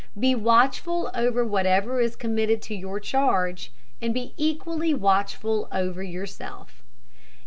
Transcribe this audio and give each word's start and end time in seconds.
Be 0.19 0.33
watchful 0.33 1.11
over 1.13 1.45
whatever 1.45 1.99
is 2.01 2.15
committed 2.15 2.59
to 2.63 2.75
your 2.75 2.99
charge, 2.99 3.71
and 4.01 4.15
be 4.15 4.33
equally 4.35 4.95
watchful 4.95 5.67
over 5.71 6.01
yourself. 6.01 6.81